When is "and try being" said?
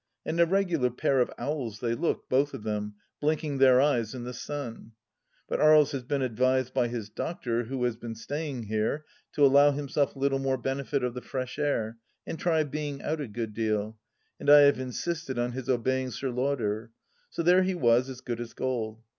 12.25-12.99